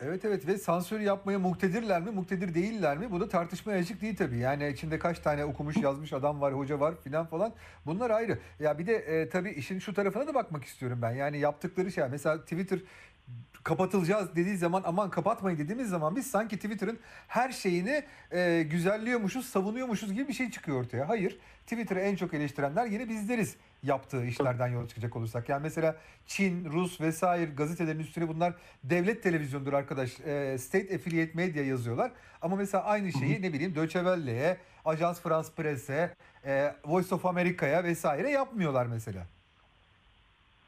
Evet 0.00 0.24
evet 0.24 0.46
ve 0.46 0.58
sansür 0.58 1.00
yapmaya 1.00 1.38
muktedirler 1.38 2.02
mi, 2.02 2.10
muktedir 2.10 2.54
değiller 2.54 2.98
mi? 2.98 3.10
Bu 3.10 3.20
da 3.20 3.28
tartışmaya 3.28 3.78
açık 3.78 4.00
değil 4.02 4.16
tabii. 4.16 4.38
Yani 4.38 4.68
içinde 4.68 4.98
kaç 4.98 5.18
tane 5.18 5.44
okumuş 5.44 5.76
yazmış 5.76 6.12
adam 6.12 6.40
var, 6.40 6.54
hoca 6.54 6.80
var 6.80 6.94
filan 7.04 7.26
falan. 7.26 7.52
Bunlar 7.86 8.10
ayrı. 8.10 8.38
Ya 8.60 8.78
bir 8.78 8.86
de 8.86 8.94
e, 8.94 9.28
tabii 9.28 9.50
işin 9.50 9.78
şu 9.78 9.94
tarafına 9.94 10.26
da 10.26 10.34
bakmak 10.34 10.64
istiyorum 10.64 10.98
ben. 11.02 11.10
Yani 11.10 11.38
yaptıkları 11.38 11.92
şey 11.92 12.04
mesela 12.10 12.40
Twitter 12.40 12.78
kapatılacağız 13.66 14.36
dediği 14.36 14.56
zaman 14.56 14.82
aman 14.86 15.10
kapatmayın 15.10 15.58
dediğimiz 15.58 15.88
zaman 15.88 16.16
biz 16.16 16.26
sanki 16.26 16.56
Twitter'ın 16.56 16.98
her 17.28 17.50
şeyini 17.52 18.04
e, 18.32 18.62
güzelliyormuşuz, 18.70 19.46
savunuyormuşuz 19.46 20.12
gibi 20.12 20.28
bir 20.28 20.32
şey 20.32 20.50
çıkıyor 20.50 20.80
ortaya. 20.80 21.08
Hayır. 21.08 21.38
Twitter'ı 21.66 22.00
en 22.00 22.16
çok 22.16 22.34
eleştirenler 22.34 22.86
yine 22.86 23.08
bizleriz 23.08 23.56
yaptığı 23.82 24.24
işlerden 24.24 24.68
yola 24.68 24.88
çıkacak 24.88 25.16
olursak. 25.16 25.48
Yani 25.48 25.62
mesela 25.62 25.96
Çin, 26.26 26.64
Rus 26.64 27.00
vesaire 27.00 27.50
gazetelerin 27.50 27.98
üstüne 27.98 28.28
bunlar 28.28 28.54
devlet 28.84 29.22
televizyonudur 29.22 29.72
arkadaş. 29.72 30.20
E, 30.20 30.58
State 30.58 30.94
Affiliate 30.94 31.32
Media 31.34 31.62
yazıyorlar. 31.62 32.12
Ama 32.42 32.56
mesela 32.56 32.84
aynı 32.84 33.12
şeyi 33.12 33.42
ne 33.42 33.52
bileyim 33.52 33.74
Deutsche 33.74 33.98
Welle'ye, 33.98 34.56
Ajans 34.84 35.20
France 35.20 35.48
Presse, 35.56 36.14
e, 36.44 36.74
Voice 36.84 37.14
of 37.14 37.26
America'ya 37.26 37.84
vesaire 37.84 38.30
yapmıyorlar 38.30 38.86
mesela. 38.86 39.26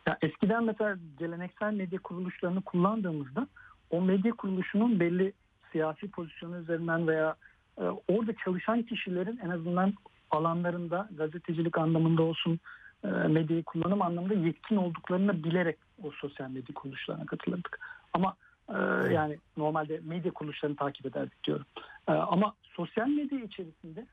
Ya 0.09 0.19
eskiden 0.23 0.65
mesela 0.65 0.97
geleneksel 1.19 1.73
medya 1.73 1.99
kuruluşlarını 1.99 2.63
kullandığımızda 2.63 3.47
o 3.91 4.01
medya 4.01 4.33
kuruluşunun 4.33 5.01
belli 5.01 5.33
siyasi 5.73 6.11
pozisyonu 6.11 6.57
üzerinden 6.57 7.09
veya 7.09 7.37
e, 7.79 7.83
orada 7.83 8.33
çalışan 8.45 8.83
kişilerin 8.83 9.41
en 9.45 9.49
azından 9.49 9.95
alanlarında 10.31 11.09
gazetecilik 11.17 11.79
anlamında 11.79 12.23
olsun 12.23 12.61
e, 13.05 13.09
medyayı 13.09 13.65
kullanım 13.65 14.03
anlamında 14.03 14.35
yetkin 14.35 14.77
olduklarını 14.77 15.45
bilerek 15.45 15.79
o 16.03 16.11
sosyal 16.11 16.51
medya 16.51 16.75
kuruluşlarına 16.75 17.27
katılırdık. 17.27 17.81
Ama 18.13 18.35
e, 18.69 18.79
yani 19.13 19.39
normalde 19.57 20.01
medya 20.05 20.33
kuruluşlarını 20.33 20.77
takip 20.77 21.07
ederdik 21.07 21.45
diyorum. 21.45 21.67
E, 22.09 22.13
ama 22.13 22.55
sosyal 22.63 23.09
medya 23.09 23.39
içerisinde 23.39 24.07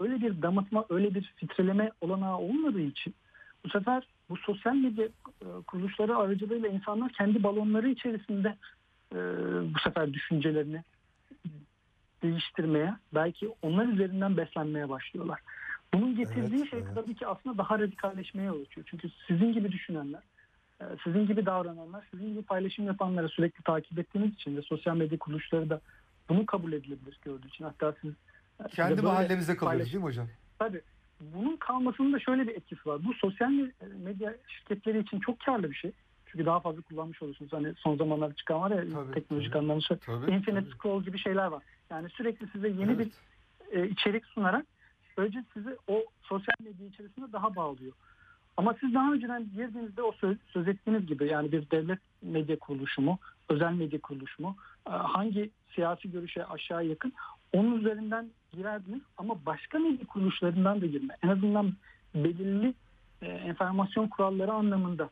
öyle 0.00 0.20
bir 0.20 0.42
damıtma, 0.42 0.84
öyle 0.90 1.14
bir 1.14 1.34
filtreleme 1.36 1.90
olanağı 2.00 2.38
olmadığı 2.38 2.80
için 2.80 3.14
bu 3.64 3.68
sefer 3.68 4.06
bu 4.30 4.36
sosyal 4.36 4.74
medya 4.74 5.04
e, 5.04 5.46
kuruluşları 5.66 6.16
aracılığıyla 6.16 6.68
insanlar 6.68 7.12
kendi 7.12 7.42
balonları 7.42 7.88
içerisinde 7.88 8.56
e, 9.12 9.16
bu 9.74 9.78
sefer 9.84 10.12
düşüncelerini 10.12 10.82
değiştirmeye, 12.22 12.94
belki 13.14 13.54
onlar 13.62 13.86
üzerinden 13.86 14.36
beslenmeye 14.36 14.88
başlıyorlar. 14.88 15.40
Bunun 15.94 16.16
getirdiği 16.16 16.60
evet, 16.60 16.70
şey 16.70 16.78
evet. 16.78 16.94
tabii 16.94 17.14
ki 17.14 17.26
aslında 17.26 17.58
daha 17.58 17.78
radikalleşmeye 17.78 18.46
yol 18.46 18.60
açıyor. 18.60 18.86
Çünkü 18.90 19.08
sizin 19.28 19.52
gibi 19.52 19.72
düşünenler, 19.72 20.22
e, 20.80 20.84
sizin 21.04 21.26
gibi 21.26 21.46
davrananlar, 21.46 22.04
sizin 22.10 22.28
gibi 22.28 22.42
paylaşım 22.42 22.86
yapanları 22.86 23.28
sürekli 23.28 23.62
takip 23.62 23.98
ettiğiniz 23.98 24.34
için 24.34 24.56
ve 24.56 24.62
sosyal 24.62 24.96
medya 24.96 25.18
kuruluşları 25.18 25.70
da 25.70 25.80
bunu 26.28 26.46
kabul 26.46 26.72
edilebilir 26.72 27.18
gördüğü 27.22 27.48
için. 27.48 27.64
Hatta 27.64 27.94
siz 28.02 28.12
kendi 28.70 29.02
mahallemizde 29.02 29.56
kalıyoruz 29.56 29.92
değil 29.92 30.04
mi 30.04 30.08
hocam? 30.08 30.28
Tabii 30.58 30.82
bunun 31.34 31.56
kalmasının 31.56 32.12
da 32.12 32.18
şöyle 32.18 32.48
bir 32.48 32.54
etkisi 32.54 32.88
var. 32.88 33.04
Bu 33.04 33.14
sosyal 33.14 33.50
medya 34.04 34.34
şirketleri 34.48 34.98
için 34.98 35.20
çok 35.20 35.40
karlı 35.40 35.70
bir 35.70 35.76
şey. 35.76 35.92
Çünkü 36.26 36.46
daha 36.46 36.60
fazla 36.60 36.82
kullanmış 36.82 37.22
olursunuz. 37.22 37.52
Hani 37.52 37.74
son 37.76 37.96
zamanlarda 37.96 38.34
çıkan 38.34 38.60
var 38.60 38.70
ya 38.70 38.84
tabii, 38.92 39.14
teknolojik 39.14 39.56
anlamda 39.56 40.30
Infinite 40.30 40.70
Scroll 40.70 41.04
gibi 41.04 41.18
şeyler 41.18 41.46
var. 41.46 41.62
Yani 41.90 42.08
sürekli 42.08 42.46
size 42.46 42.68
yeni 42.68 42.92
evet. 42.92 43.08
bir 43.70 43.78
e, 43.78 43.88
içerik 43.88 44.26
sunarak 44.26 44.66
böylece 45.18 45.44
sizi 45.54 45.76
o 45.88 46.04
sosyal 46.22 46.54
medya 46.60 46.86
içerisinde 46.86 47.32
daha 47.32 47.56
bağlıyor. 47.56 47.92
Ama 48.56 48.74
siz 48.80 48.94
daha 48.94 49.12
önceden 49.12 49.50
girdiğinizde 49.56 50.02
o 50.02 50.12
söz, 50.12 50.36
söz 50.52 50.68
ettiğiniz 50.68 51.06
gibi 51.06 51.28
yani 51.28 51.52
bir 51.52 51.70
devlet 51.70 51.98
medya 52.22 52.58
kuruluşu 52.58 53.02
mu, 53.02 53.18
özel 53.48 53.72
medya 53.72 54.00
kuruluşu 54.00 54.42
mu, 54.42 54.56
e, 54.86 54.90
hangi 54.90 55.50
siyasi 55.74 56.10
görüşe 56.10 56.44
aşağı 56.44 56.86
yakın 56.86 57.12
onun 57.52 57.78
üzerinden 57.78 58.30
girerdiniz 58.56 59.02
ama 59.16 59.46
başka 59.46 59.78
medya 59.78 60.06
kuruluşlarından 60.06 60.80
da 60.80 60.86
girme. 60.86 61.16
En 61.22 61.28
azından 61.28 61.72
belirli 62.14 62.74
e, 63.22 63.26
enformasyon 63.26 64.08
kuralları 64.08 64.52
anlamında 64.52 65.10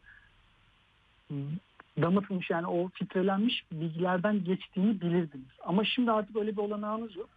damıtılmış 2.00 2.50
yani 2.50 2.66
o 2.66 2.88
filtrelenmiş 2.88 3.64
bilgilerden 3.72 4.44
geçtiğini 4.44 5.00
bilirdiniz. 5.00 5.52
Ama 5.62 5.84
şimdi 5.84 6.10
artık 6.10 6.36
öyle 6.36 6.52
bir 6.52 6.62
olanağınız 6.62 7.16
yok. 7.16 7.28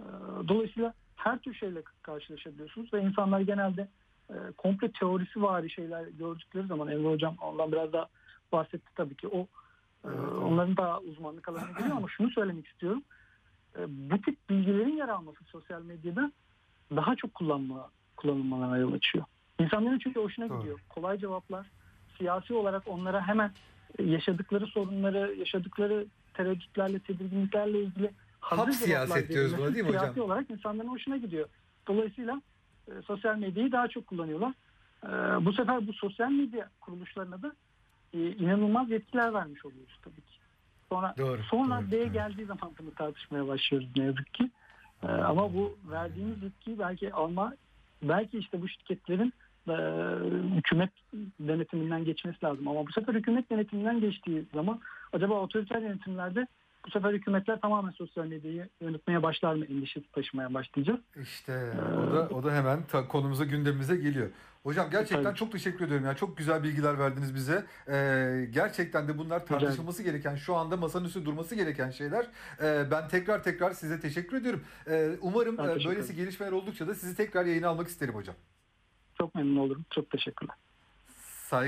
E, 0.00 0.04
dolayısıyla 0.48 0.94
her 1.16 1.38
tür 1.38 1.54
şeyle 1.54 1.82
karşılaşabiliyorsunuz 2.02 2.94
ve 2.94 3.02
insanlar 3.02 3.40
genelde 3.40 3.88
e, 4.30 4.34
komple 4.56 4.92
teorisi 4.92 5.42
var 5.42 5.68
şeyler 5.68 6.06
gördükleri 6.06 6.66
zaman 6.66 6.88
Emre 6.88 7.08
Hocam 7.08 7.36
ondan 7.40 7.72
biraz 7.72 7.92
daha 7.92 8.06
bahsetti 8.52 8.90
tabii 8.94 9.14
ki 9.14 9.28
o 9.28 9.46
e, 10.04 10.08
onların 10.20 10.76
da 10.76 11.00
uzmanlık 11.00 11.48
alanına 11.48 11.78
giriyor 11.78 11.96
ama 11.96 12.08
şunu 12.08 12.30
söylemek 12.30 12.66
istiyorum. 12.66 13.02
E, 13.78 13.82
bu 13.88 14.20
tip 14.20 14.50
bilgilerin 14.50 14.96
yer 14.96 15.08
alması 15.08 15.44
sosyal 15.44 15.82
medyada 15.82 16.32
daha 16.96 17.16
çok 17.16 17.34
kullanma, 17.34 17.90
kullanılmalarına 18.16 18.78
yol 18.78 18.92
açıyor. 18.92 19.24
İnsanların 19.60 19.98
çünkü 19.98 20.20
hoşuna 20.20 20.48
Doğru. 20.48 20.58
gidiyor. 20.58 20.80
Kolay 20.88 21.18
cevaplar. 21.18 21.66
Siyasi 22.18 22.54
olarak 22.54 22.82
onlara 22.86 23.28
hemen 23.28 23.50
yaşadıkları 23.98 24.66
sorunları, 24.66 25.34
yaşadıkları 25.34 26.06
tereddütlerle, 26.34 26.98
tedirginliklerle 26.98 27.82
ilgili 27.82 28.10
hazır 28.40 28.64
Hap 28.64 28.74
siyaset 28.74 29.28
diyoruz 29.28 29.58
buna 29.58 29.74
değil 29.74 29.84
mi 29.84 29.88
hocam? 29.88 30.02
Siyasi 30.02 30.20
olarak 30.20 30.50
insanların 30.50 30.88
hoşuna 30.88 31.16
gidiyor. 31.16 31.48
Dolayısıyla 31.88 32.42
e, 32.88 33.02
sosyal 33.02 33.36
medyayı 33.36 33.72
daha 33.72 33.88
çok 33.88 34.06
kullanıyorlar. 34.06 34.54
E, 35.04 35.08
bu 35.44 35.52
sefer 35.52 35.86
bu 35.86 35.92
sosyal 35.92 36.30
medya 36.30 36.70
kuruluşlarına 36.80 37.42
da 37.42 37.52
e, 38.12 38.18
inanılmaz 38.18 38.90
yetkiler 38.90 39.34
vermiş 39.34 39.64
oluyoruz 39.64 39.98
tabii 40.02 40.20
ki. 40.20 40.38
Sonra 40.88 41.14
doğru, 41.18 41.42
sonra 41.42 41.80
doğru, 41.80 41.90
D'ye 41.90 42.04
doğru. 42.04 42.12
geldiği 42.12 42.46
zaman 42.46 42.72
bunu 42.78 42.94
tartışmaya 42.94 43.48
başlıyoruz 43.48 43.88
ne 43.96 44.04
yazık 44.04 44.34
ki. 44.34 44.50
Ee, 45.02 45.06
ama 45.06 45.54
bu 45.54 45.78
verdiğimiz 45.90 46.42
yetkiyi 46.42 46.78
belki 46.78 47.12
alma 47.12 47.54
belki 48.02 48.38
işte 48.38 48.62
bu 48.62 48.68
şirketlerin 48.68 49.32
e, 49.68 49.74
hükümet 50.56 50.90
denetiminden 51.40 52.04
geçmesi 52.04 52.44
lazım. 52.44 52.68
Ama 52.68 52.86
bu 52.86 52.92
sefer 52.92 53.14
hükümet 53.14 53.50
denetiminden 53.50 54.00
geçtiği 54.00 54.44
zaman 54.54 54.80
acaba 55.12 55.34
otoriter 55.34 55.82
yönetimlerde 55.82 56.46
bu 56.86 56.90
sefer 56.90 57.12
hükümetler 57.12 57.60
tamamen 57.60 57.90
sosyal 57.90 58.26
medyayı 58.26 58.68
yönetmeye 58.80 59.22
başlar 59.22 59.54
mı 59.54 59.64
endişesi 59.64 60.12
taşımaya 60.12 60.54
başlayacağız. 60.54 61.00
İşte 61.22 61.72
o 61.80 62.14
da 62.14 62.28
o 62.34 62.44
da 62.44 62.54
hemen 62.54 62.82
ta, 62.86 63.08
konumuza 63.08 63.44
gündemimize 63.44 63.96
geliyor. 63.96 64.30
Hocam 64.68 64.90
gerçekten 64.90 65.24
Tabii. 65.24 65.38
çok 65.38 65.52
teşekkür 65.52 65.84
ediyorum. 65.84 66.06
ya 66.06 66.16
çok 66.16 66.36
güzel 66.36 66.62
bilgiler 66.62 66.98
verdiniz 66.98 67.34
bize. 67.34 67.64
Ee, 67.88 68.48
gerçekten 68.50 69.08
de 69.08 69.18
bunlar 69.18 69.46
tartışılması 69.46 70.02
gereken, 70.02 70.36
şu 70.36 70.56
anda 70.56 70.76
masanın 70.76 71.04
üstünde 71.04 71.26
durması 71.26 71.54
gereken 71.54 71.90
şeyler. 71.90 72.26
Ee, 72.62 72.84
ben 72.90 73.08
tekrar 73.08 73.42
tekrar 73.42 73.70
size 73.72 74.00
teşekkür 74.00 74.36
ediyorum. 74.36 74.64
Ee, 74.90 75.10
umarım 75.20 75.60
e, 75.60 75.84
böylesi 75.84 76.14
gelişmeler 76.14 76.52
oldukça 76.52 76.88
da 76.88 76.94
sizi 76.94 77.16
tekrar 77.16 77.44
yayına 77.44 77.68
almak 77.68 77.88
isterim 77.88 78.14
hocam. 78.14 78.34
Çok 79.18 79.34
memnun 79.34 79.56
olurum. 79.56 79.84
Çok 79.90 80.10
teşekkürler. 80.10 80.56
Saygılar. 81.48 81.66